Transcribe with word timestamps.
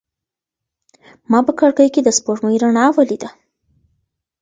ما 1.31 1.39
په 1.47 1.51
کړکۍ 1.59 1.87
کې 1.93 2.01
د 2.03 2.09
سپوږمۍ 2.17 2.55
رڼا 2.63 2.85
ولیده. 2.97 3.29